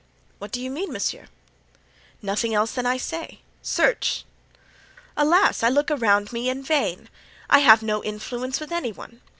[0.39, 1.27] "What do you mean, monsieur?"
[2.23, 4.25] "Nothing else than I say—search."
[5.15, 7.07] "Alas, I look around me in vain!
[7.51, 9.21] I have no influence with any one.